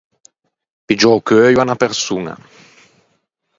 [0.85, 2.35] Piggiâ o cheuio à unna persoña.